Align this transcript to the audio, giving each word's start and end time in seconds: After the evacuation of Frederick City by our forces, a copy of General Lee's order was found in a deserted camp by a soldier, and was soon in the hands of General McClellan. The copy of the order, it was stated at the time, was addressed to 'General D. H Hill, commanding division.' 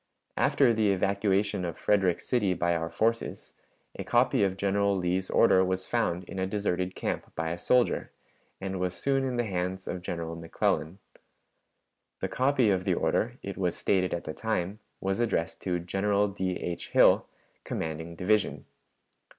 After 0.35 0.73
the 0.73 0.89
evacuation 0.91 1.63
of 1.63 1.77
Frederick 1.77 2.21
City 2.21 2.55
by 2.55 2.75
our 2.75 2.89
forces, 2.89 3.53
a 3.93 4.03
copy 4.03 4.43
of 4.43 4.57
General 4.57 4.97
Lee's 4.97 5.29
order 5.29 5.63
was 5.63 5.85
found 5.85 6.23
in 6.23 6.39
a 6.39 6.47
deserted 6.47 6.95
camp 6.95 7.31
by 7.35 7.51
a 7.51 7.57
soldier, 7.59 8.11
and 8.59 8.79
was 8.79 8.95
soon 8.95 9.23
in 9.23 9.35
the 9.35 9.43
hands 9.43 9.87
of 9.87 10.01
General 10.01 10.35
McClellan. 10.35 10.97
The 12.19 12.29
copy 12.29 12.71
of 12.71 12.83
the 12.83 12.95
order, 12.95 13.37
it 13.43 13.57
was 13.59 13.77
stated 13.77 14.11
at 14.11 14.23
the 14.23 14.33
time, 14.33 14.79
was 14.99 15.19
addressed 15.19 15.61
to 15.61 15.77
'General 15.77 16.29
D. 16.29 16.53
H 16.55 16.89
Hill, 16.89 17.27
commanding 17.63 18.15
division.' 18.15 18.65